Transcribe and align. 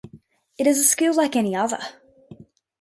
It 0.57 0.65
is 0.65 0.79
a 0.79 0.83
skill 0.83 1.13
like 1.13 1.35
any 1.35 1.55
other. 1.55 1.77